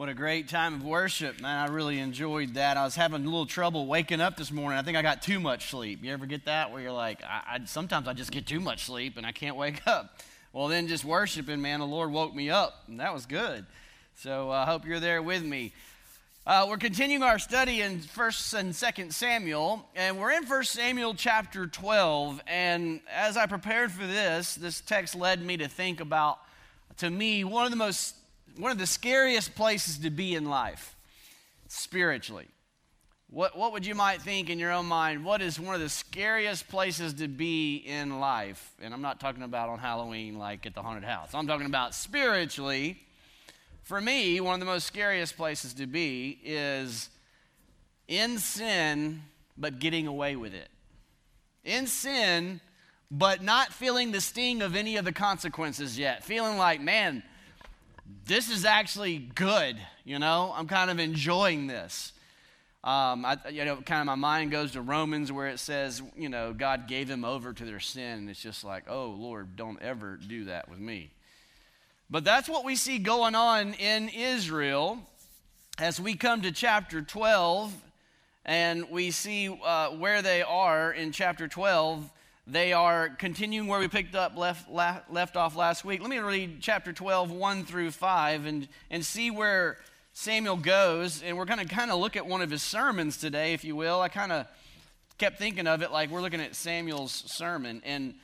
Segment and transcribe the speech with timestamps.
[0.00, 1.58] What a great time of worship, man.
[1.58, 2.78] I really enjoyed that.
[2.78, 4.78] I was having a little trouble waking up this morning.
[4.78, 6.02] I think I got too much sleep.
[6.02, 8.86] You ever get that where you're like, I, I, sometimes I just get too much
[8.86, 10.18] sleep and I can't wake up?
[10.54, 13.66] Well, then just worshiping, man, the Lord woke me up, and that was good.
[14.14, 15.74] So I uh, hope you're there with me.
[16.46, 21.12] Uh, we're continuing our study in First and Second Samuel, and we're in First Samuel
[21.12, 22.40] chapter 12.
[22.46, 26.38] And as I prepared for this, this text led me to think about,
[26.96, 28.14] to me, one of the most
[28.56, 30.96] one of the scariest places to be in life
[31.68, 32.48] spiritually.
[33.30, 35.24] What, what would you might think in your own mind?
[35.24, 38.72] What is one of the scariest places to be in life?
[38.82, 41.30] And I'm not talking about on Halloween, like at the haunted house.
[41.32, 42.98] I'm talking about spiritually.
[43.84, 47.08] For me, one of the most scariest places to be is
[48.08, 49.22] in sin,
[49.56, 50.68] but getting away with it.
[51.64, 52.60] In sin,
[53.12, 56.24] but not feeling the sting of any of the consequences yet.
[56.24, 57.22] Feeling like, man,
[58.26, 60.52] this is actually good, you know?
[60.56, 62.12] I'm kind of enjoying this.
[62.82, 66.28] Um, I, you know, kind of my mind goes to Romans where it says, you
[66.28, 68.20] know, God gave them over to their sin.
[68.20, 71.10] And it's just like, oh, Lord, don't ever do that with me.
[72.08, 74.98] But that's what we see going on in Israel
[75.78, 77.72] as we come to chapter 12
[78.44, 82.10] and we see uh, where they are in chapter 12
[82.46, 86.00] they are continuing where we picked up left, left off last week.
[86.00, 89.78] Let me read chapter 12, 1 through 5, and, and see where
[90.12, 91.22] Samuel goes.
[91.22, 93.76] And we're going to kind of look at one of his sermons today, if you
[93.76, 94.00] will.
[94.00, 94.46] I kind of
[95.18, 97.82] kept thinking of it like we're looking at Samuel's sermon.
[97.84, 98.14] And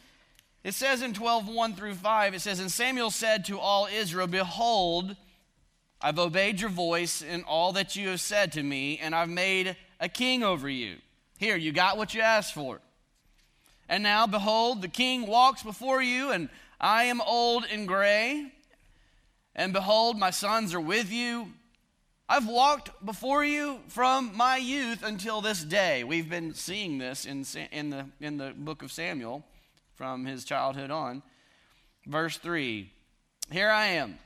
[0.64, 4.26] it says in 12, 1 through 5, it says, And Samuel said to all Israel,
[4.26, 5.14] Behold,
[6.00, 9.76] I've obeyed your voice in all that you have said to me, and I've made
[10.00, 10.96] a king over you.
[11.38, 12.80] Here, you got what you asked for.
[13.88, 16.48] And now, behold, the king walks before you, and
[16.80, 18.52] I am old and gray.
[19.54, 21.52] And behold, my sons are with you.
[22.28, 26.02] I've walked before you from my youth until this day.
[26.02, 29.44] We've been seeing this in, in, the, in the book of Samuel
[29.94, 31.22] from his childhood on.
[32.04, 32.90] Verse 3
[33.50, 34.18] Here I am.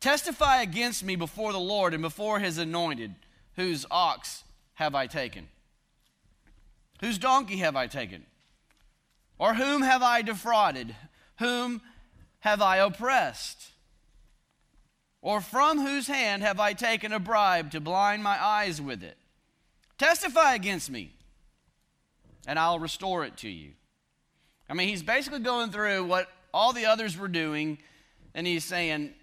[0.00, 3.14] Testify against me before the Lord and before his anointed,
[3.54, 4.44] whose ox
[4.74, 5.48] have I taken?
[7.00, 8.24] Whose donkey have I taken?
[9.38, 10.94] Or whom have I defrauded?
[11.38, 11.82] Whom
[12.40, 13.72] have I oppressed?
[15.20, 19.18] Or from whose hand have I taken a bribe to blind my eyes with it?
[19.98, 21.12] Testify against me,
[22.46, 23.72] and I'll restore it to you.
[24.68, 27.78] I mean, he's basically going through what all the others were doing,
[28.34, 29.14] and he's saying,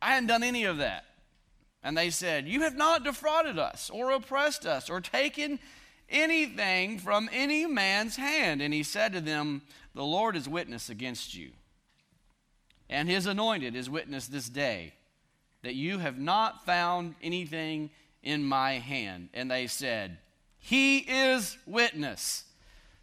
[0.00, 1.04] I hadn't done any of that.
[1.82, 5.58] And they said, You have not defrauded us, or oppressed us, or taken
[6.10, 8.60] anything from any man's hand.
[8.60, 9.62] And he said to them,
[9.94, 11.50] The Lord is witness against you,
[12.88, 14.94] and his anointed is witness this day,
[15.62, 17.90] that you have not found anything
[18.22, 19.28] in my hand.
[19.32, 20.18] And they said,
[20.58, 22.44] He is witness.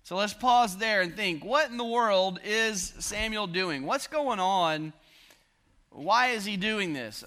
[0.03, 3.85] So let's pause there and think what in the world is Samuel doing?
[3.85, 4.93] What's going on?
[5.89, 7.25] Why is he doing this?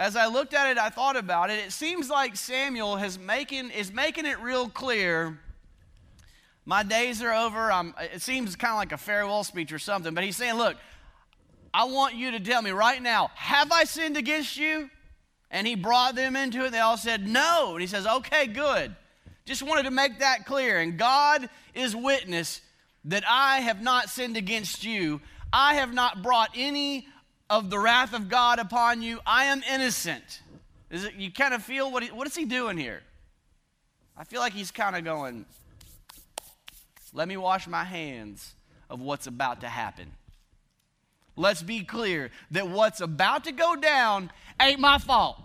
[0.00, 1.58] As I looked at it, I thought about it.
[1.58, 5.38] It seems like Samuel has making, is making it real clear.
[6.64, 7.70] My days are over.
[7.70, 10.78] I'm, it seems kind of like a farewell speech or something, but he's saying, Look,
[11.74, 14.88] I want you to tell me right now, have I sinned against you?
[15.50, 16.72] And he brought them into it.
[16.72, 17.72] They all said, No.
[17.72, 18.96] And he says, Okay, good.
[19.44, 20.78] Just wanted to make that clear.
[20.78, 22.62] And God is witness
[23.04, 25.20] that I have not sinned against you.
[25.52, 27.06] I have not brought any
[27.50, 29.18] of the wrath of God upon you.
[29.26, 30.40] I am innocent.
[30.88, 33.02] Is it, you kind of feel what, he, what is he doing here?
[34.16, 35.44] I feel like he's kind of going,
[37.12, 38.54] let me wash my hands
[38.88, 40.12] of what's about to happen.
[41.36, 44.30] Let's be clear that what's about to go down
[44.60, 45.36] ain't my fault.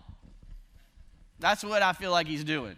[1.40, 2.76] That's what I feel like he's doing.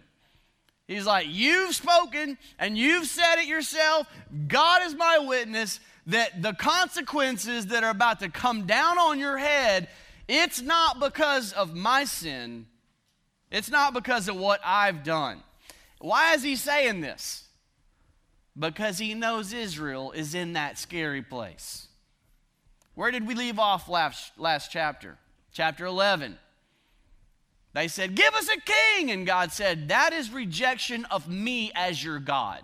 [0.86, 4.06] He's like, You've spoken and you've said it yourself.
[4.46, 9.36] God is my witness that the consequences that are about to come down on your
[9.36, 9.88] head,
[10.26, 12.66] it's not because of my sin,
[13.50, 15.42] it's not because of what I've done.
[16.00, 17.44] Why is he saying this?
[18.58, 21.88] Because he knows Israel is in that scary place.
[22.94, 25.18] Where did we leave off last, last chapter?
[25.52, 26.38] Chapter 11.
[27.74, 29.10] They said, Give us a king.
[29.10, 32.62] And God said, That is rejection of me as your God.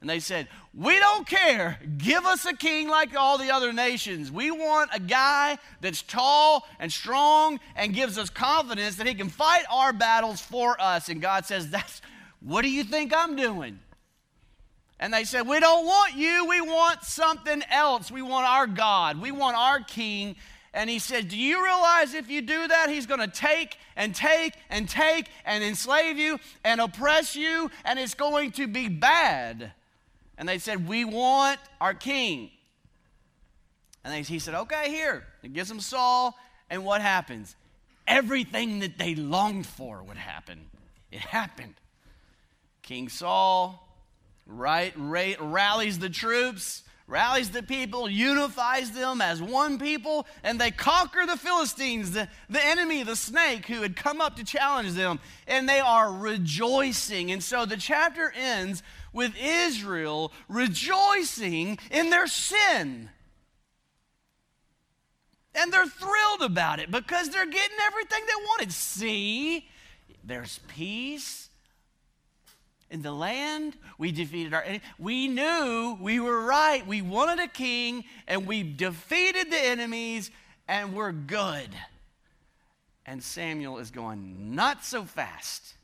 [0.00, 1.78] And they said, We don't care.
[1.98, 4.32] Give us a king like all the other nations.
[4.32, 9.28] We want a guy that's tall and strong and gives us confidence that he can
[9.28, 11.10] fight our battles for us.
[11.10, 12.00] And God says, That's
[12.40, 13.78] what do you think I'm doing?
[14.98, 16.46] And they said, We don't want you.
[16.48, 18.10] We want something else.
[18.10, 19.20] We want our God.
[19.20, 20.36] We want our king.
[20.72, 24.14] And he said, Do you realize if you do that, he's going to take and
[24.14, 29.72] take and take and enslave you and oppress you, and it's going to be bad?
[30.40, 32.50] And they said, We want our king.
[34.02, 35.22] And they, he said, Okay, here.
[35.42, 36.36] He gives them Saul,
[36.70, 37.54] and what happens?
[38.08, 40.70] Everything that they longed for would happen.
[41.12, 41.74] It happened.
[42.82, 43.86] King Saul
[44.46, 51.26] right, rallies the troops rallies the people, unifies them as one people, and they conquer
[51.26, 55.68] the Philistines, the, the enemy, the snake, who had come up to challenge them, and
[55.68, 57.32] they are rejoicing.
[57.32, 63.10] And so the chapter ends with Israel rejoicing in their sin.
[65.54, 68.72] And they're thrilled about it because they're getting everything they wanted.
[68.72, 69.68] See,
[70.22, 71.48] there's peace
[72.90, 73.76] in the land.
[73.98, 74.82] We defeated our enemy.
[74.98, 76.86] We knew we were right.
[76.86, 80.30] We wanted a king, and we defeated the enemies,
[80.68, 81.68] and we're good.
[83.06, 85.74] And Samuel is going, not so fast.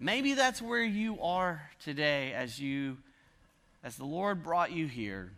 [0.00, 2.98] Maybe that's where you are today as you
[3.82, 5.32] as the Lord brought you here.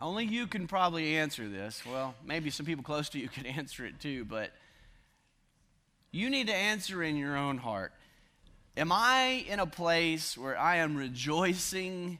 [0.00, 1.82] Only you can probably answer this.
[1.84, 4.52] Well, maybe some people close to you could answer it too, but
[6.12, 7.92] you need to answer in your own heart
[8.74, 12.18] Am I in a place where I am rejoicing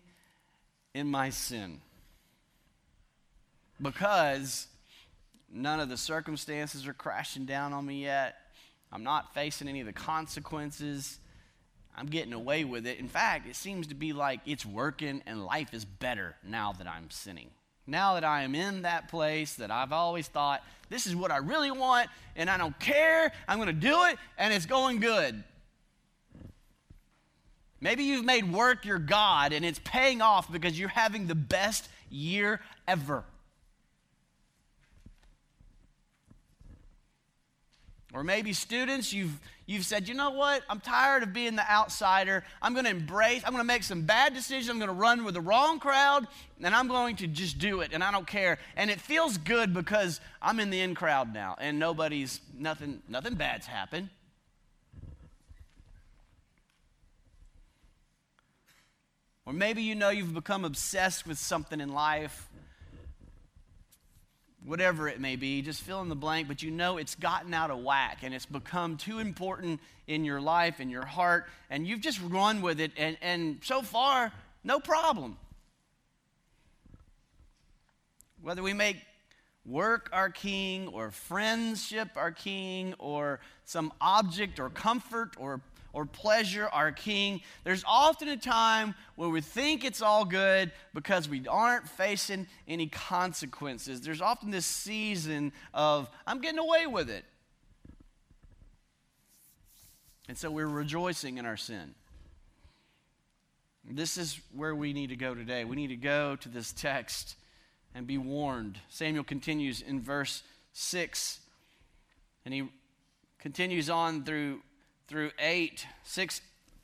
[0.92, 1.80] in my sin?
[3.80, 4.66] Because
[5.50, 8.36] none of the circumstances are crashing down on me yet.
[8.92, 11.18] I'm not facing any of the consequences.
[11.96, 12.98] I'm getting away with it.
[12.98, 16.86] In fact, it seems to be like it's working and life is better now that
[16.86, 17.50] I'm sinning.
[17.86, 21.38] Now that I am in that place that I've always thought, this is what I
[21.38, 25.42] really want, and I don't care, I'm going to do it, and it's going good.
[27.80, 31.88] Maybe you've made work your God and it's paying off because you're having the best
[32.10, 33.24] year ever.
[38.14, 40.62] Or maybe students, you've, you've said, you know what?
[40.68, 42.44] I'm tired of being the outsider.
[42.60, 44.68] I'm going to embrace, I'm going to make some bad decisions.
[44.68, 46.26] I'm going to run with the wrong crowd,
[46.62, 48.58] and I'm going to just do it, and I don't care.
[48.76, 53.34] And it feels good because I'm in the in crowd now, and nobody's, nothing, nothing
[53.34, 54.10] bad's happened.
[59.46, 62.48] Or maybe you know you've become obsessed with something in life
[64.64, 67.70] whatever it may be, just fill in the blank, but you know it's gotten out
[67.70, 72.00] of whack and it's become too important in your life, in your heart, and you've
[72.00, 74.32] just run with it, and, and so far,
[74.64, 75.36] no problem.
[78.42, 78.96] Whether we make
[79.64, 85.60] work our king, or friendship our king, or some object or comfort or
[85.92, 87.42] or pleasure our king.
[87.64, 92.86] There's often a time where we think it's all good because we aren't facing any
[92.86, 94.00] consequences.
[94.00, 97.24] There's often this season of, I'm getting away with it.
[100.28, 101.94] And so we're rejoicing in our sin.
[103.84, 105.64] This is where we need to go today.
[105.64, 107.36] We need to go to this text
[107.94, 108.78] and be warned.
[108.88, 110.42] Samuel continues in verse
[110.72, 111.40] 6,
[112.44, 112.68] and he
[113.38, 114.60] continues on through
[115.08, 116.40] through 8, 6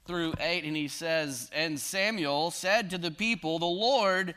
[0.06, 4.34] through 8, and he says, And Samuel said to the people, The Lord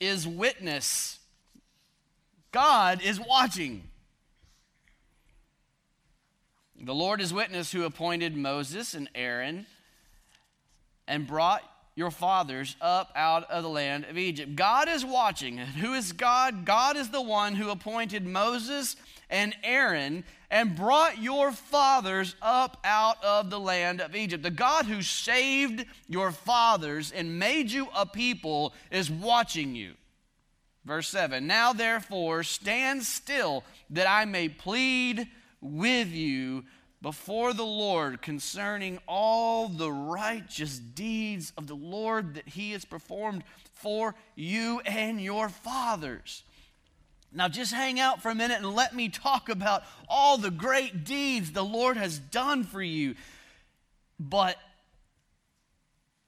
[0.00, 1.18] is witness.
[2.50, 3.84] God is watching.
[6.80, 9.66] The Lord is witness who appointed Moses and Aaron
[11.06, 11.62] and brought
[11.94, 14.56] your fathers up out of the land of Egypt.
[14.56, 15.58] God is watching.
[15.58, 16.64] Who is God?
[16.64, 18.96] God is the one who appointed Moses
[19.28, 24.42] and Aaron and brought your fathers up out of the land of Egypt.
[24.42, 29.94] The God who saved your fathers and made you a people is watching you.
[30.84, 35.26] Verse 7 Now therefore stand still that I may plead
[35.62, 36.64] with you
[37.00, 43.42] before the Lord concerning all the righteous deeds of the Lord that he has performed
[43.72, 46.44] for you and your fathers.
[47.34, 51.04] Now, just hang out for a minute and let me talk about all the great
[51.04, 53.14] deeds the Lord has done for you.
[54.20, 54.56] But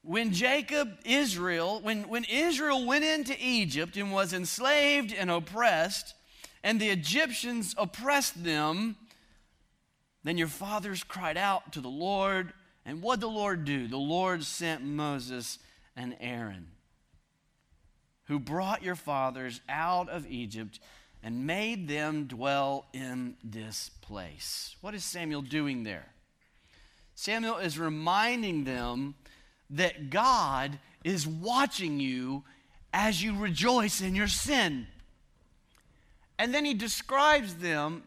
[0.02, 6.14] when Jacob, Israel, when, when Israel went into Egypt and was enslaved and oppressed,
[6.62, 8.96] and the Egyptians oppressed them,
[10.24, 12.52] then your fathers cried out to the Lord.
[12.86, 13.86] And what did the Lord do?
[13.86, 15.58] The Lord sent Moses
[15.94, 16.68] and Aaron,
[18.26, 20.80] who brought your fathers out of Egypt
[21.22, 24.76] and made them dwell in this place.
[24.80, 26.06] What is Samuel doing there?
[27.14, 29.14] Samuel is reminding them
[29.70, 32.44] that God is watching you
[32.92, 34.86] as you rejoice in your sin.
[36.38, 38.02] And then he describes them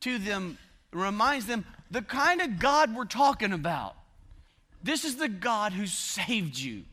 [0.00, 0.58] to them,
[0.92, 3.94] reminds them the kind of God we're talking about.
[4.82, 6.84] This is the God who saved you.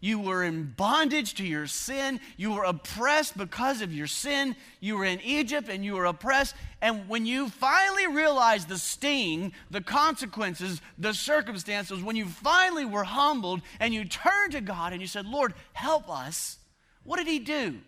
[0.00, 2.20] You were in bondage to your sin.
[2.36, 4.54] You were oppressed because of your sin.
[4.78, 6.54] You were in Egypt and you were oppressed.
[6.82, 13.04] And when you finally realized the sting, the consequences, the circumstances, when you finally were
[13.04, 16.58] humbled and you turned to God and you said, Lord, help us,
[17.02, 17.78] what did He do?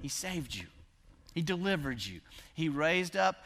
[0.00, 0.66] He saved you,
[1.32, 2.20] He delivered you.
[2.52, 3.36] He raised up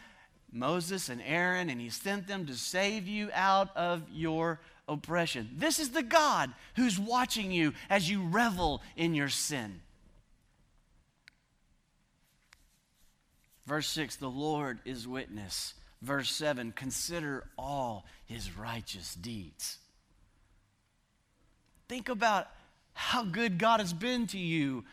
[0.50, 4.58] Moses and Aaron and He sent them to save you out of your
[4.88, 5.50] oppression.
[5.57, 9.80] This is the God who's watching you as you revel in your sin.
[13.66, 15.75] Verse 6 The Lord is witness.
[16.00, 19.78] Verse 7 Consider all his righteous deeds.
[21.88, 22.49] Think about
[22.95, 24.85] how good God has been to you.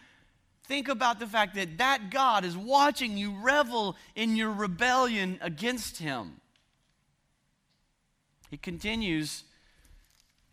[0.66, 5.98] Think about the fact that that God is watching you revel in your rebellion against
[5.98, 6.42] him.
[8.50, 9.44] He continues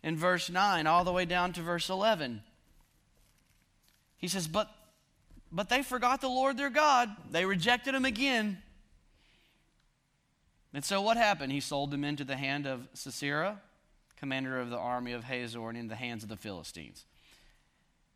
[0.03, 2.43] in verse 9 all the way down to verse 11.
[4.17, 4.69] He says, But,
[5.51, 8.61] but they forgot the Lord their God, they rejected him again.
[10.73, 11.51] And so what happened?
[11.51, 13.61] He sold them into the hand of Sisera,
[14.17, 17.05] commander of the army of Hazor, and in the hands of the Philistines,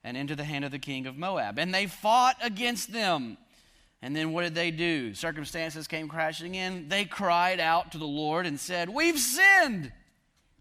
[0.04, 1.60] and into the hand of the king of Moab.
[1.60, 3.38] And they fought against them.
[4.02, 5.14] And then what did they do?
[5.14, 6.88] Circumstances came crashing in.
[6.90, 9.92] They cried out to the Lord and said, We've sinned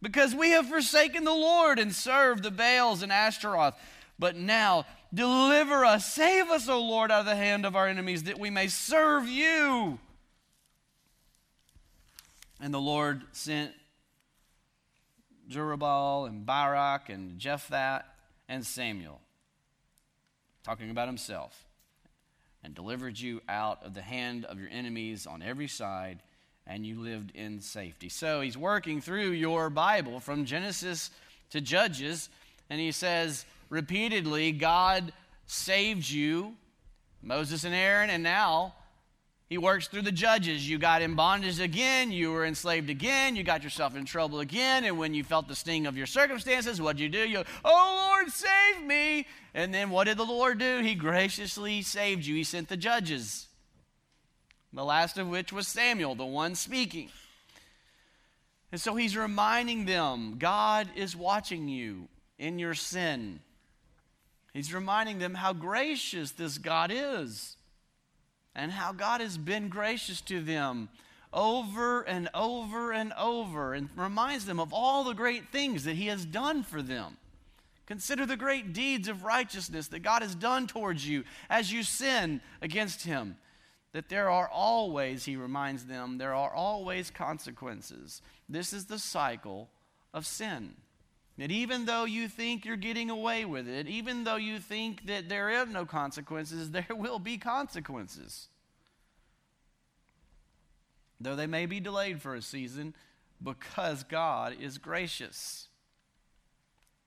[0.02, 3.74] because we have forsaken the Lord and served the Baals and Ashtaroth.
[4.18, 8.24] But now, deliver us, save us, O Lord, out of the hand of our enemies,
[8.24, 9.98] that we may serve you.
[12.60, 13.72] And the Lord sent
[15.50, 18.04] Jerubbaal and Barak and Jephthah
[18.48, 19.20] and Samuel,
[20.64, 21.66] talking about himself,
[22.64, 26.20] and delivered you out of the hand of your enemies on every side
[26.66, 28.08] and you lived in safety.
[28.08, 31.10] So he's working through your Bible from Genesis
[31.50, 32.28] to Judges,
[32.68, 35.12] and he says repeatedly, God
[35.46, 36.54] saved you,
[37.22, 38.74] Moses and Aaron, and now
[39.48, 40.68] he works through the judges.
[40.68, 44.84] You got in bondage again, you were enslaved again, you got yourself in trouble again,
[44.84, 47.28] and when you felt the sting of your circumstances, what'd you do?
[47.28, 49.26] You, oh Lord, save me.
[49.54, 50.80] And then what did the Lord do?
[50.80, 52.34] He graciously saved you.
[52.34, 53.45] He sent the judges
[54.76, 57.08] the last of which was Samuel, the one speaking.
[58.70, 63.40] And so he's reminding them God is watching you in your sin.
[64.52, 67.56] He's reminding them how gracious this God is
[68.54, 70.90] and how God has been gracious to them
[71.32, 76.08] over and over and over and reminds them of all the great things that he
[76.08, 77.16] has done for them.
[77.86, 82.42] Consider the great deeds of righteousness that God has done towards you as you sin
[82.60, 83.36] against him
[83.96, 88.20] that there are always, he reminds them, there are always consequences.
[88.46, 89.70] This is the cycle
[90.12, 90.74] of sin.
[91.38, 95.30] That even though you think you're getting away with it, even though you think that
[95.30, 98.48] there are no consequences, there will be consequences.
[101.18, 102.94] Though they may be delayed for a season,
[103.42, 105.68] because God is gracious.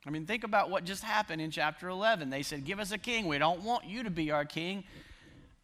[0.07, 2.31] I mean, think about what just happened in chapter 11.
[2.31, 3.27] They said, Give us a king.
[3.27, 4.85] We don't want you to be our king.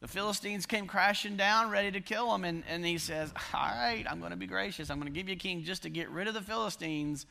[0.01, 2.43] The Philistines came crashing down, ready to kill him.
[2.43, 4.89] And, and he says, All right, I'm going to be gracious.
[4.89, 7.25] I'm going to give you a king just to get rid of the Philistines.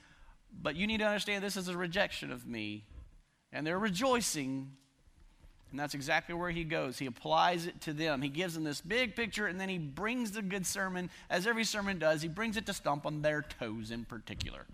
[0.62, 2.84] But you need to understand this is a rejection of me.
[3.52, 4.72] And they're rejoicing.
[5.70, 6.98] And that's exactly where he goes.
[6.98, 8.22] He applies it to them.
[8.22, 11.64] He gives them this big picture, and then he brings the good sermon, as every
[11.64, 14.66] sermon does, he brings it to stomp on their toes in particular.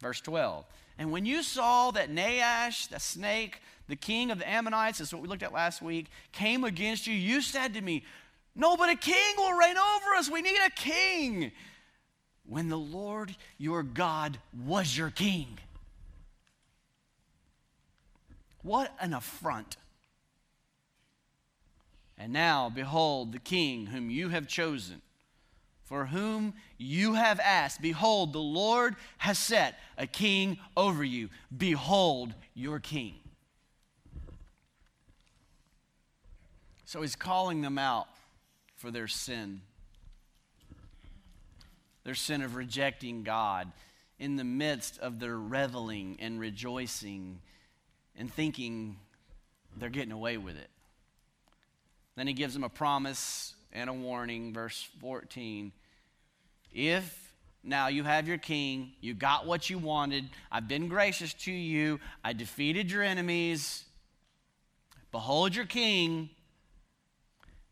[0.00, 0.64] Verse 12.
[0.98, 5.22] And when you saw that Nahash, the snake, the king of the Ammonites, that's what
[5.22, 8.04] we looked at last week, came against you, you said to me,
[8.54, 10.30] No, but a king will reign over us.
[10.30, 11.52] We need a king.
[12.46, 15.58] When the Lord your God was your king.
[18.62, 19.76] What an affront.
[22.16, 25.02] And now, behold, the king whom you have chosen
[25.88, 27.80] for whom you have asked.
[27.80, 31.30] Behold, the Lord has set a king over you.
[31.56, 33.14] Behold your king.
[36.84, 38.06] So he's calling them out
[38.76, 39.62] for their sin,
[42.04, 43.72] their sin of rejecting God
[44.18, 47.40] in the midst of their reveling and rejoicing
[48.14, 48.96] and thinking
[49.78, 50.68] they're getting away with it.
[52.14, 55.72] Then he gives them a promise and a warning, verse 14.
[56.72, 57.32] If
[57.62, 62.00] now you have your king, you got what you wanted, I've been gracious to you,
[62.24, 63.84] I defeated your enemies,
[65.10, 66.30] Behold your king.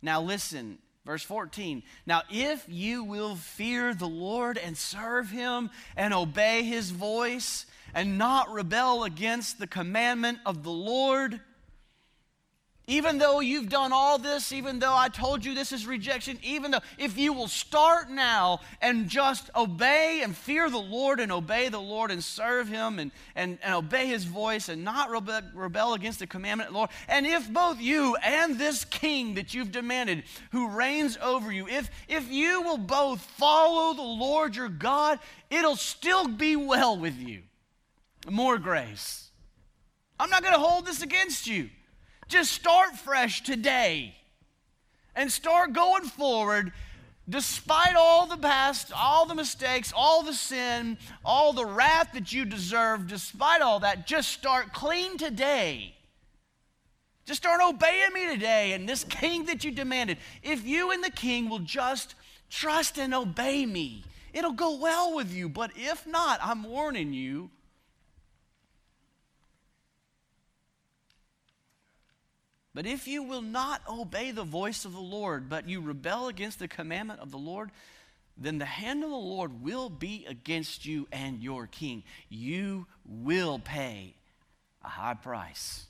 [0.01, 1.83] Now listen, verse 14.
[2.07, 8.19] Now, if you will fear the Lord and serve him and obey his voice and
[8.19, 11.41] not rebel against the commandment of the Lord,
[12.89, 16.71] even though you've done all this, even though I told you this is rejection, even
[16.71, 21.69] though if you will start now and just obey and fear the Lord and obey
[21.69, 25.95] the Lord and serve Him and, and, and obey His voice and not rebel, rebel
[25.95, 29.73] against the commandment of the Lord, and if both you and this king that you've
[29.73, 35.19] demanded who reigns over you, if, if you will both follow the Lord your God,
[35.51, 37.43] it'll still be well with you.
[38.31, 39.31] More grace.
[40.21, 41.71] I'm not going to hold this against you.
[42.29, 44.15] Just start fresh today
[45.15, 46.73] and start going forward
[47.29, 52.45] despite all the past, all the mistakes, all the sin, all the wrath that you
[52.45, 55.95] deserve, despite all that, just start clean today.
[57.25, 60.19] Just start obeying me today and this king that you demanded.
[60.43, 62.15] If you and the king will just
[62.49, 65.49] trust and obey me, it'll go well with you.
[65.49, 67.51] But if not, I'm warning you,
[72.77, 76.59] But if you will not obey the voice of the Lord, but you rebel against
[76.59, 77.71] the commandment of the Lord,
[78.37, 82.03] then the hand of the Lord will be against you and your king.
[82.29, 84.13] You will pay
[84.85, 85.87] a high price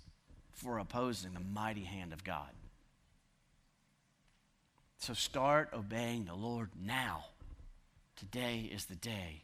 [0.52, 2.50] for opposing the mighty hand of God.
[4.98, 7.24] So start obeying the Lord now.
[8.14, 9.42] Today is the day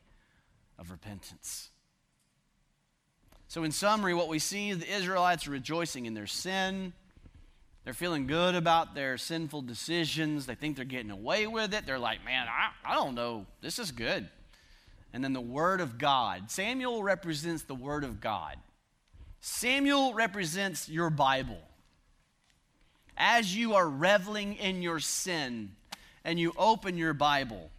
[0.78, 1.70] of repentance.
[3.49, 6.92] So, in summary, what we see is the Israelites rejoicing in their sin
[7.85, 10.47] they're feeling good about their sinful decisions.
[10.47, 11.85] They think they're getting away with it.
[11.85, 13.47] They're like, man, I, I don't know.
[13.61, 14.29] This is good.
[15.12, 16.51] And then the Word of God.
[16.51, 18.57] Samuel represents the Word of God.
[19.41, 21.59] Samuel represents your Bible.
[23.16, 25.73] As you are reveling in your sin
[26.25, 27.71] and you open your Bible,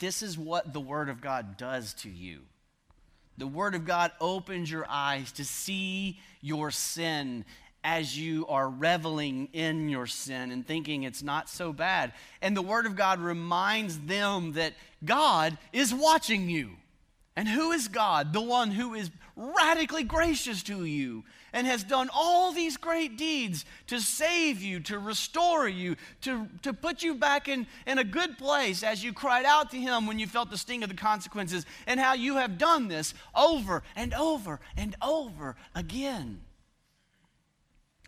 [0.00, 2.40] this is what the Word of God does to you.
[3.38, 7.44] The Word of God opens your eyes to see your sin
[7.82, 12.12] as you are reveling in your sin and thinking it's not so bad.
[12.42, 16.72] And the Word of God reminds them that God is watching you.
[17.36, 18.32] And who is God?
[18.32, 23.64] The one who is radically gracious to you and has done all these great deeds
[23.86, 28.36] to save you, to restore you, to, to put you back in, in a good
[28.38, 31.64] place as you cried out to Him when you felt the sting of the consequences,
[31.86, 36.40] and how you have done this over and over and over again.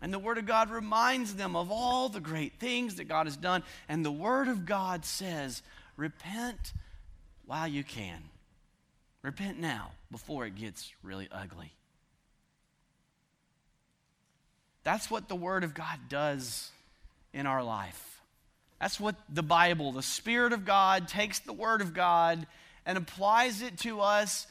[0.03, 3.37] And the Word of God reminds them of all the great things that God has
[3.37, 3.63] done.
[3.89, 5.63] And the Word of God says,
[5.97, 6.73] repent
[7.47, 8.19] while you can.
[9.23, 11.73] Repent now before it gets really ugly.
[14.83, 16.73] That's what the Word of God does
[17.33, 18.21] in our life.
[18.81, 22.45] That's what the Bible, the Spirit of God, takes the Word of God
[22.85, 24.49] and applies it to us.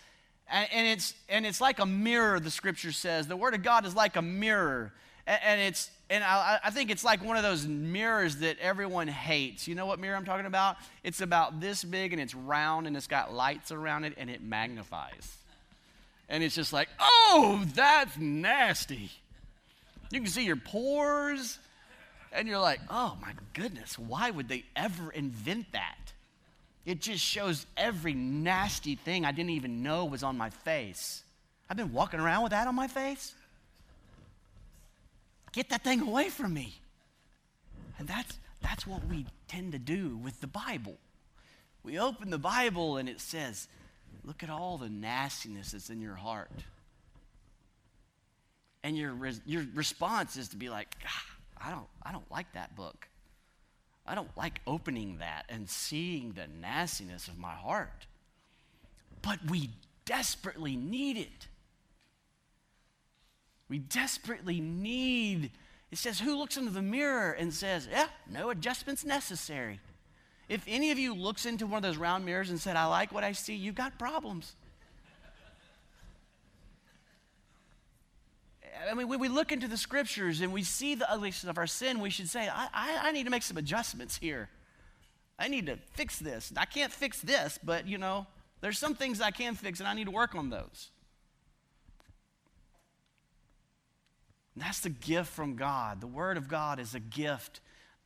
[0.49, 3.27] And, and, it's, and it's like a mirror, the Scripture says.
[3.27, 4.93] The Word of God is like a mirror
[5.27, 9.67] and, it's and I, I, think it's like one of those mirrors that everyone hates.
[9.67, 10.77] You know what mirror I'm talking about?
[11.03, 14.41] It's about this big and it's round and it's got lights around it and it
[14.41, 15.37] magnifies.
[16.27, 19.11] And it's just like, oh, that's nasty.
[20.11, 21.57] You can see your pores,
[22.33, 25.97] and you're like, oh my goodness, why would they ever invent that?
[26.85, 31.23] It just shows every nasty thing I didn't even know was on my face.
[31.69, 33.33] I've been walking around with that on my face.
[35.51, 36.75] Get that thing away from me.
[37.97, 40.97] And that's, that's what we tend to do with the Bible.
[41.83, 43.67] We open the Bible and it says,
[44.23, 46.51] look at all the nastiness that's in your heart.
[48.83, 51.25] And your, your response is to be like, ah,
[51.67, 53.07] I don't, I don't like that book.
[54.05, 58.07] I don't like opening that and seeing the nastiness of my heart.
[59.21, 59.69] But we
[60.05, 61.47] desperately need it.
[63.71, 65.49] We desperately need.
[65.91, 69.79] It says, Who looks into the mirror and says, Yeah, no adjustments necessary?
[70.49, 73.13] If any of you looks into one of those round mirrors and said, I like
[73.13, 74.55] what I see, you've got problems.
[78.89, 81.67] I mean, when we look into the scriptures and we see the ugliness of our
[81.67, 84.49] sin, we should say, I, I, I need to make some adjustments here.
[85.39, 86.51] I need to fix this.
[86.57, 88.27] I can't fix this, but you know,
[88.59, 90.89] there's some things I can fix and I need to work on those.
[94.55, 96.01] And that's the gift from God.
[96.01, 97.61] The Word of God is a gift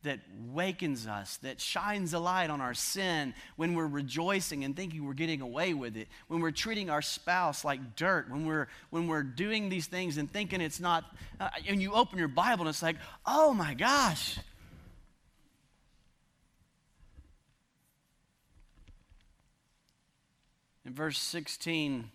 [0.06, 0.20] that
[0.52, 5.14] wakens us, that shines a light on our sin when we're rejoicing and thinking we're
[5.14, 9.24] getting away with it, when we're treating our spouse like dirt, when we're, when we're
[9.24, 11.04] doing these things and thinking it's not,
[11.40, 14.38] uh, and you open your Bible and it's like, oh my gosh.
[20.84, 22.08] In verse 16,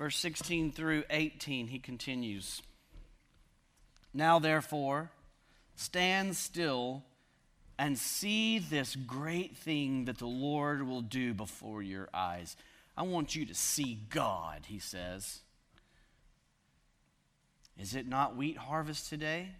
[0.00, 2.62] verse 16 through 18, he continues.
[4.14, 5.10] Now, therefore,
[5.76, 7.02] stand still
[7.78, 12.56] and see this great thing that the Lord will do before your eyes.
[12.96, 15.40] I want you to see God, he says.
[17.78, 19.50] Is it not wheat harvest today?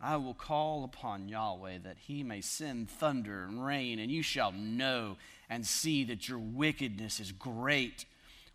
[0.00, 4.52] I will call upon Yahweh that he may send thunder and rain, and you shall
[4.52, 5.16] know
[5.50, 8.04] and see that your wickedness is great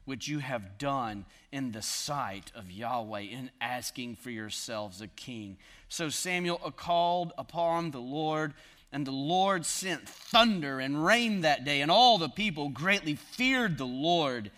[0.05, 5.57] which you have done in the sight of Yahweh in asking for yourselves a king.
[5.89, 8.53] So Samuel called upon the Lord,
[8.91, 13.77] and the Lord sent thunder and rain that day, and all the people greatly feared
[13.77, 14.51] the Lord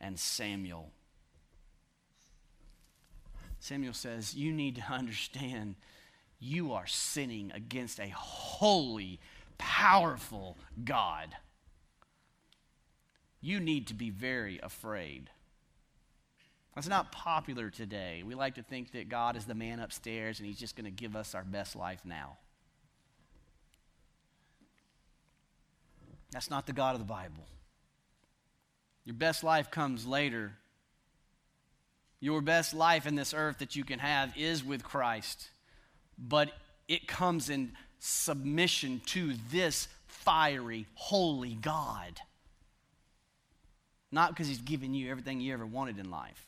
[0.00, 0.90] and Samuel.
[3.60, 5.76] Samuel says, You need to understand
[6.40, 9.18] you are sinning against a holy,
[9.58, 11.34] powerful God
[13.40, 15.30] you need to be very afraid.
[16.74, 18.22] That's not popular today.
[18.24, 20.90] We like to think that God is the man upstairs and he's just going to
[20.90, 22.36] give us our best life now.
[26.30, 27.46] That's not the God of the Bible.
[29.04, 30.52] Your best life comes later.
[32.20, 35.48] Your best life in this earth that you can have is with Christ,
[36.18, 36.52] but
[36.86, 42.20] it comes in submission to this fiery, holy God.
[44.10, 46.46] Not because He's given you everything you ever wanted in life.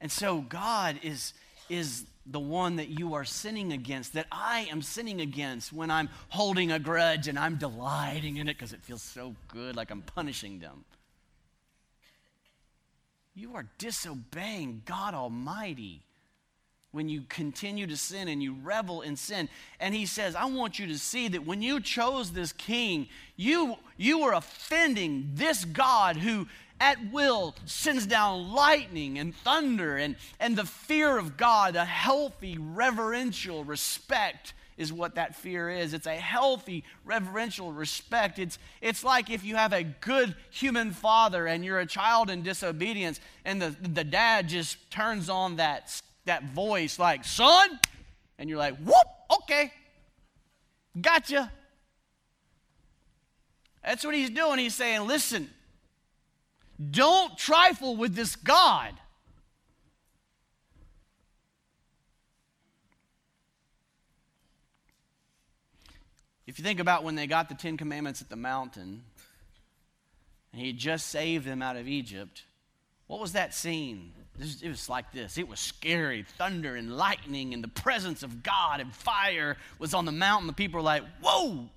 [0.00, 1.32] And so God is,
[1.68, 6.08] is the one that you are sinning against, that I am sinning against when I'm
[6.28, 10.02] holding a grudge and I'm delighting in it because it feels so good, like I'm
[10.02, 10.84] punishing them.
[13.34, 16.02] You are disobeying God Almighty
[16.92, 19.48] when you continue to sin and you revel in sin.
[19.80, 23.76] And he says, I want you to see that when you chose this king, you,
[23.96, 26.46] you were offending this God who
[26.80, 32.58] at will sends down lightning and thunder and, and the fear of God, a healthy,
[32.58, 35.94] reverential respect is what that fear is.
[35.94, 38.38] It's a healthy, reverential respect.
[38.38, 42.42] It's, it's like if you have a good human father and you're a child in
[42.42, 45.90] disobedience, and the, the dad just turns on that
[46.24, 47.78] that voice like, son,
[48.38, 49.06] and you're like, whoop,
[49.42, 49.72] okay,
[51.00, 51.50] gotcha.
[53.84, 54.58] That's what he's doing.
[54.58, 55.50] He's saying, listen,
[56.90, 58.94] don't trifle with this God.
[66.46, 69.04] If you think about when they got the Ten Commandments at the mountain,
[70.52, 72.42] and he had just saved them out of Egypt,
[73.06, 74.12] what was that scene?
[74.42, 78.80] It was like this it was scary thunder and lightning, and the presence of God
[78.80, 80.46] and fire was on the mountain.
[80.46, 81.68] The people were like, Whoa,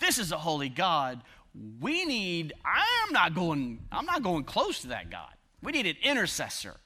[0.00, 1.20] this is a holy God.
[1.80, 5.32] We need, I'm not going, I'm not going close to that God.
[5.62, 6.76] We need an intercessor.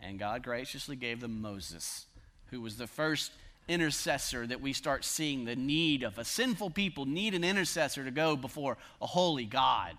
[0.00, 2.06] And God graciously gave them Moses,
[2.46, 3.32] who was the first
[3.68, 8.10] intercessor that we start seeing the need of a sinful people need an intercessor to
[8.10, 9.96] go before a holy God.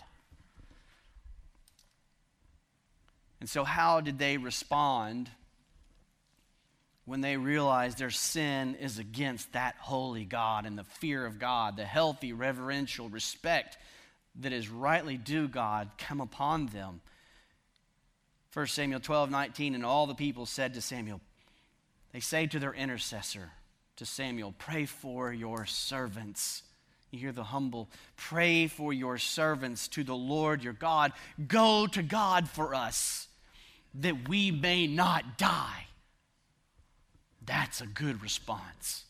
[3.40, 5.30] And so, how did they respond
[7.06, 11.78] when they realized their sin is against that holy God and the fear of God,
[11.78, 13.78] the healthy, reverential respect
[14.40, 17.02] that is rightly due God come upon them?
[18.54, 21.22] 1 Samuel 12, 19, and all the people said to Samuel,
[22.12, 23.52] they say to their intercessor,
[23.98, 26.64] to Samuel, pray for your servants.
[27.12, 31.14] You hear the humble, pray for your servants to the Lord your God.
[31.48, 33.27] Go to God for us
[34.02, 35.88] that we may not die.
[37.46, 39.04] That's a good response.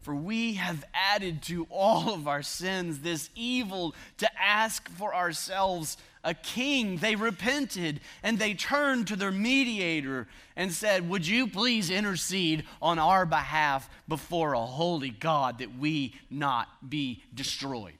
[0.00, 5.98] For we have added to all of our sins this evil to ask for ourselves
[6.24, 6.96] a king.
[6.96, 10.26] They repented and they turned to their mediator
[10.56, 16.14] and said, Would you please intercede on our behalf before a holy God that we
[16.30, 17.98] not be destroyed?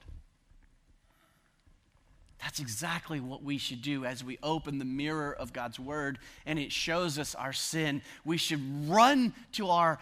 [2.42, 6.58] That's exactly what we should do as we open the mirror of God's word and
[6.58, 8.02] it shows us our sin.
[8.24, 9.98] We should run to our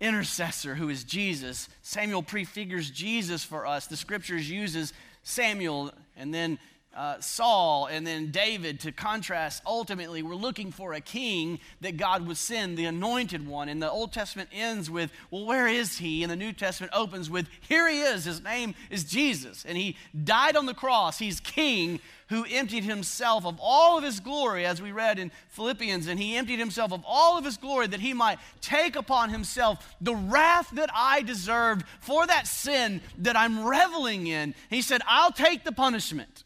[0.00, 1.68] intercessor who is Jesus.
[1.82, 3.86] Samuel prefigures Jesus for us.
[3.86, 4.92] The scriptures uses
[5.22, 6.58] Samuel and then
[6.94, 9.62] uh, Saul and then David to contrast.
[9.66, 13.68] Ultimately, we're looking for a king that God would send, the anointed one.
[13.68, 16.22] And the Old Testament ends with, well, where is he?
[16.22, 18.24] And the New Testament opens with, here he is.
[18.24, 19.64] His name is Jesus.
[19.66, 21.18] And he died on the cross.
[21.18, 26.06] He's king who emptied himself of all of his glory, as we read in Philippians,
[26.06, 29.94] and he emptied himself of all of his glory that he might take upon himself
[30.00, 34.54] the wrath that I deserved for that sin that I'm reveling in.
[34.70, 36.44] He said, I'll take the punishment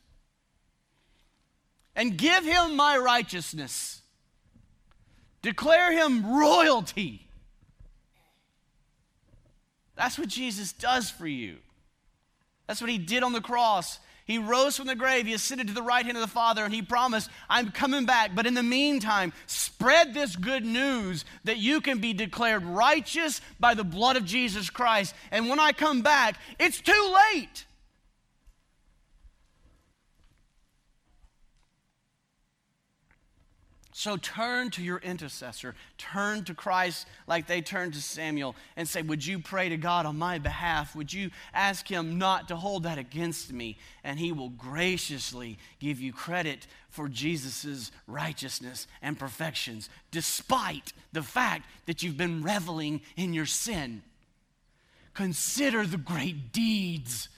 [1.97, 4.03] and give him my righteousness.
[5.43, 7.27] Declare him royalty.
[9.97, 11.57] That's what Jesus does for you.
[12.67, 13.99] That's what he did on the cross.
[14.27, 16.75] He rose from the grave, he ascended to the right hand of the Father, and
[16.75, 18.35] he promised, I'm coming back.
[18.35, 23.75] But in the meantime, spread this good news that you can be declared righteous by
[23.75, 25.15] the blood of Jesus Christ.
[25.31, 27.66] And when I come back, it's too late.
[33.99, 35.75] So turn to your intercessor.
[35.97, 40.05] Turn to Christ like they turned to Samuel and say, Would you pray to God
[40.05, 40.95] on my behalf?
[40.95, 43.79] Would you ask Him not to hold that against me?
[44.05, 51.65] And He will graciously give you credit for Jesus' righteousness and perfections, despite the fact
[51.87, 54.03] that you've been reveling in your sin.
[55.15, 57.31] Consider the great deeds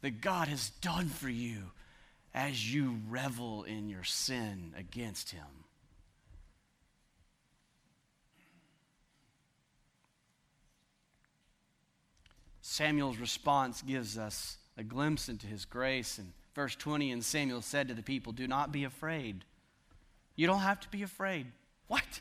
[0.00, 1.70] that God has done for you
[2.34, 5.64] as you revel in your sin against him.
[12.60, 16.18] Samuel's response gives us a glimpse into his grace.
[16.18, 19.44] In verse 20, and Samuel said to the people, Do not be afraid.
[20.36, 21.46] You don't have to be afraid.
[21.88, 22.20] What?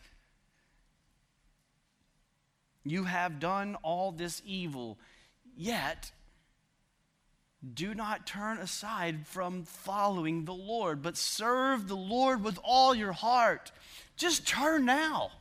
[2.84, 4.98] You have done all this evil,
[5.56, 6.12] yet
[7.74, 13.12] do not turn aside from following the Lord, but serve the Lord with all your
[13.12, 13.72] heart.
[14.16, 15.32] Just turn now.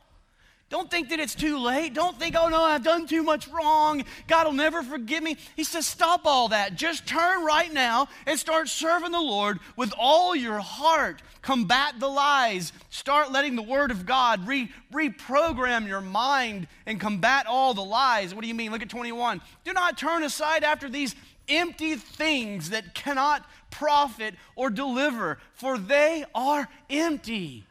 [0.69, 1.95] Don't think that it's too late.
[1.95, 4.03] Don't think, oh no, I've done too much wrong.
[4.27, 5.37] God will never forgive me.
[5.55, 6.75] He says, stop all that.
[6.75, 11.23] Just turn right now and start serving the Lord with all your heart.
[11.41, 12.71] Combat the lies.
[12.91, 18.35] Start letting the Word of God re- reprogram your mind and combat all the lies.
[18.35, 18.71] What do you mean?
[18.71, 19.41] Look at 21.
[19.63, 21.15] Do not turn aside after these
[21.49, 27.65] empty things that cannot profit or deliver, for they are empty.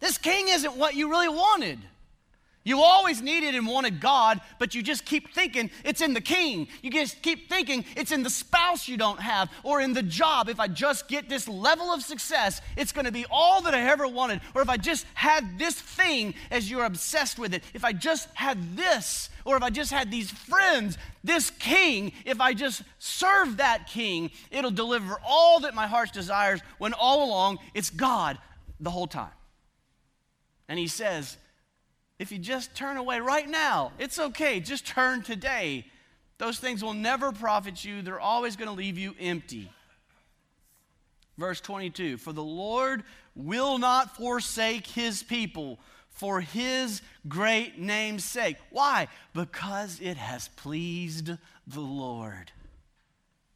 [0.00, 1.78] This king isn't what you really wanted.
[2.62, 6.68] You always needed and wanted God, but you just keep thinking it's in the king.
[6.82, 10.50] You just keep thinking it's in the spouse you don't have or in the job.
[10.50, 13.80] If I just get this level of success, it's going to be all that I
[13.88, 14.42] ever wanted.
[14.54, 18.28] Or if I just had this thing as you're obsessed with it, if I just
[18.34, 23.58] had this, or if I just had these friends, this king, if I just serve
[23.58, 28.38] that king, it'll deliver all that my heart desires when all along it's God
[28.78, 29.32] the whole time.
[30.68, 31.36] And he says,
[32.18, 34.60] if you just turn away right now, it's okay.
[34.60, 35.86] Just turn today.
[36.38, 39.70] Those things will never profit you, they're always going to leave you empty.
[41.38, 43.02] Verse 22 For the Lord
[43.34, 45.78] will not forsake his people
[46.20, 48.58] for his great name's sake.
[48.68, 49.08] Why?
[49.32, 51.30] Because it has pleased
[51.66, 52.52] the Lord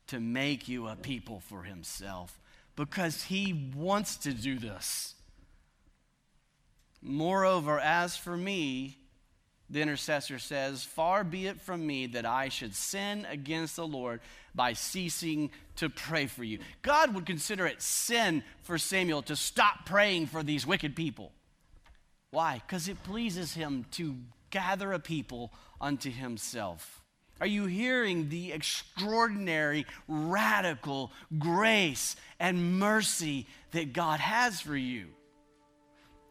[0.06, 2.40] to make you a people for himself.
[2.74, 5.14] Because he wants to do this.
[7.02, 8.96] Moreover, as for me,
[9.68, 14.20] the intercessor says, Far be it from me that I should sin against the Lord
[14.54, 16.60] by ceasing to pray for you.
[16.80, 21.30] God would consider it sin for Samuel to stop praying for these wicked people.
[22.34, 22.60] Why?
[22.66, 24.16] Because it pleases him to
[24.50, 27.00] gather a people unto himself.
[27.40, 35.06] Are you hearing the extraordinary, radical grace and mercy that God has for you?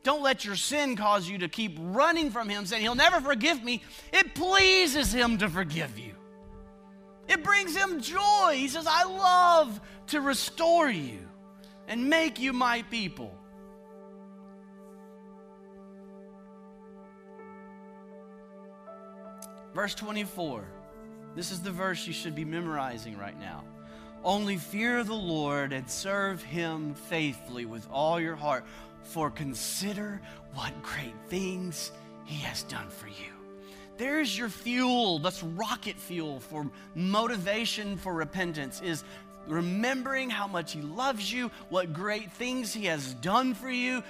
[0.03, 3.63] Don't let your sin cause you to keep running from Him, saying, He'll never forgive
[3.63, 3.81] me.
[4.11, 6.15] It pleases Him to forgive you.
[7.29, 8.55] It brings Him joy.
[8.55, 11.19] He says, I love to restore you
[11.87, 13.33] and make you my people.
[19.73, 20.63] Verse 24.
[21.35, 23.63] This is the verse you should be memorizing right now.
[24.23, 28.65] Only fear the Lord and serve him faithfully with all your heart.
[29.03, 30.21] For consider
[30.53, 31.91] what great things
[32.25, 33.33] he has done for you.
[33.97, 35.19] There's your fuel.
[35.19, 39.03] That's rocket fuel for motivation for repentance is
[39.47, 44.03] remembering how much he loves you, what great things he has done for you.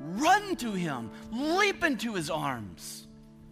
[0.00, 3.07] Run to him, leap into his arms.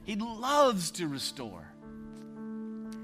[0.06, 1.66] He loves to restore.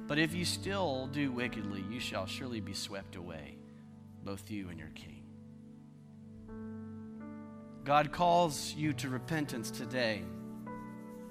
[0.06, 3.56] But if you still do wickedly, you shall surely be swept away.
[4.24, 5.24] both you and your King.
[7.82, 10.22] God calls you to repentance today.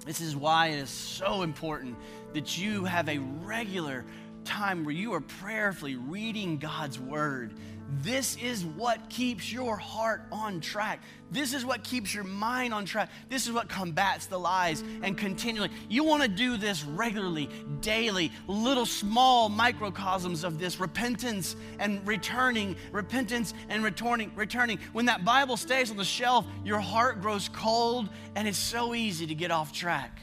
[0.06, 1.96] This is why it is so important
[2.34, 4.04] that you have a regular
[4.44, 7.54] time where you are prayerfully reading God's Word
[8.00, 11.02] this is what keeps your heart on track.
[11.30, 13.10] This is what keeps your mind on track.
[13.28, 15.70] This is what combats the lies and continually.
[15.90, 17.50] You want to do this regularly,
[17.82, 24.80] daily, little small microcosms of this repentance and returning, repentance and returning, returning.
[24.94, 29.28] When that Bible stays on the shelf, your heart grows cold and it's so easy
[29.28, 30.22] to get off track.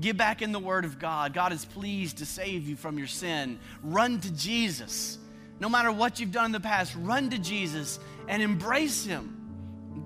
[0.00, 1.32] Get back in the Word of God.
[1.32, 3.58] God is pleased to save you from your sin.
[3.82, 5.18] Run to Jesus.
[5.60, 9.42] No matter what you've done in the past, run to Jesus and embrace Him.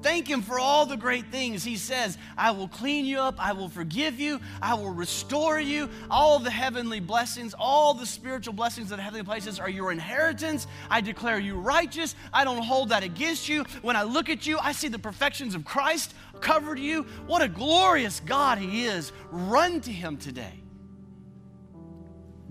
[0.03, 1.65] Thank Him for all the great things.
[1.65, 5.89] He says, I will clean you up, I will forgive you, I will restore you.
[6.11, 10.67] All the heavenly blessings, all the spiritual blessings of the heavenly places are your inheritance.
[10.91, 12.15] I declare you righteous.
[12.33, 13.65] I don't hold that against you.
[13.83, 17.05] When I look at you, I see the perfections of Christ covered you.
[17.27, 19.13] What a glorious God He is.
[19.31, 20.63] Run to Him today.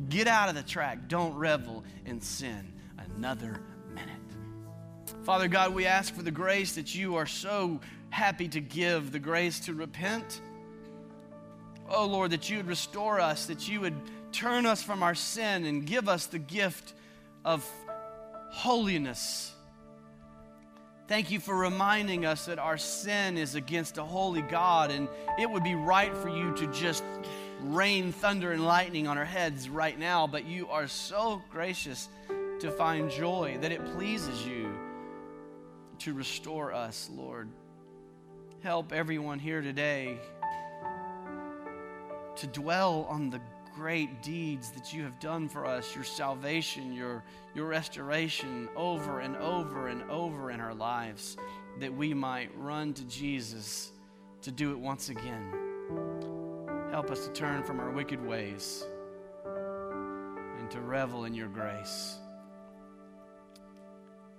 [0.09, 1.07] Get out of the track.
[1.07, 2.74] Don't revel in sin
[3.15, 3.59] another
[3.93, 4.13] minute.
[5.23, 9.19] Father God, we ask for the grace that you are so happy to give, the
[9.19, 10.41] grace to repent.
[11.89, 13.95] Oh Lord, that you would restore us, that you would
[14.31, 16.93] turn us from our sin and give us the gift
[17.43, 17.67] of
[18.49, 19.51] holiness.
[21.07, 25.07] Thank you for reminding us that our sin is against a holy God, and
[25.39, 27.03] it would be right for you to just
[27.61, 32.09] rain thunder and lightning on our heads right now, but you are so gracious
[32.59, 34.73] to find joy, that it pleases you
[35.99, 37.49] to restore us, Lord.
[38.61, 40.17] Help everyone here today
[42.35, 43.39] to dwell on the
[43.75, 49.35] great deeds that you have done for us, your salvation, your, your restoration over and
[49.37, 51.37] over and over in our lives,
[51.79, 53.91] that we might run to Jesus
[54.41, 55.53] to do it once again.
[56.91, 58.85] Help us to turn from our wicked ways
[60.57, 62.17] and to revel in your grace.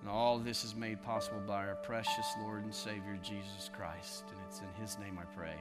[0.07, 4.23] And all this is made possible by our precious Lord and Savior, Jesus Christ.
[4.31, 5.57] And it's in His name I pray.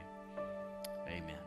[1.08, 1.45] Amen.